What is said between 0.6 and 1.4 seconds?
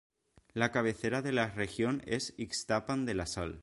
cabecera de